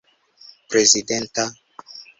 prezidenta 0.69 1.45